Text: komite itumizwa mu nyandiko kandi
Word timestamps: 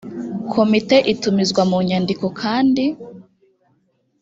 komite 0.53 0.97
itumizwa 1.13 1.61
mu 1.69 1.77
nyandiko 1.87 2.25
kandi 2.41 2.85